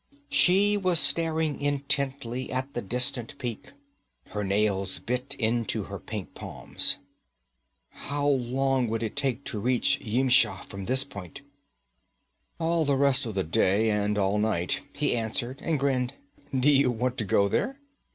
She 0.31 0.77
was 0.77 0.99
staring 0.99 1.61
intently 1.61 2.51
at 2.51 2.73
the 2.73 2.81
distant 2.81 3.37
peak. 3.37 3.71
Her 4.29 4.43
nails 4.43 4.97
bit 4.97 5.35
into 5.37 5.83
her 5.83 5.99
pink 5.99 6.33
palms. 6.33 6.97
'How 7.89 8.27
long 8.27 8.87
would 8.87 9.03
it 9.03 9.15
take 9.15 9.43
to 9.43 9.59
reach 9.59 9.99
Yimsha 9.99 10.65
from 10.65 10.85
this 10.85 11.03
point?' 11.03 11.41
'All 12.59 12.83
the 12.83 12.97
rest 12.97 13.27
of 13.27 13.35
the 13.35 13.43
day, 13.43 13.91
and 13.91 14.17
all 14.17 14.39
night,' 14.39 14.81
he 14.91 15.15
answered, 15.15 15.59
and 15.61 15.79
grinned. 15.79 16.15
'Do 16.59 16.71
you 16.71 16.89
want 16.89 17.19
to 17.19 17.23
go 17.23 17.47
there? 17.47 17.79